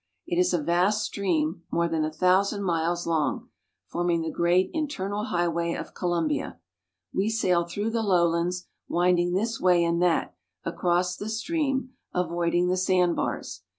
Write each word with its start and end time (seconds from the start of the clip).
It 0.25 0.39
is 0.39 0.51
a 0.51 0.63
vast 0.63 1.03
stream 1.03 1.61
more 1.69 1.87
than 1.87 2.03
a 2.03 2.11
thousand 2.11 2.63
miles 2.63 3.05
long, 3.05 3.49
forming 3.85 4.23
the 4.23 4.31
great 4.31 4.71
in 4.73 4.87
ternal 4.87 5.25
highway 5.25 5.75
of 5.75 5.93
Colombia. 5.93 6.59
We 7.13 7.29
sail 7.29 7.65
through 7.65 7.91
thelowlands, 7.91 8.65
winding 8.87 9.33
this 9.33 9.61
way 9.61 9.83
and 9.85 10.01
that 10.01 10.33
across 10.63 11.15
the 11.15 11.29
stream, 11.29 11.91
avoiding 12.15 12.67
the 12.67 12.77
sand 12.77 13.15
bars. 13.15 13.61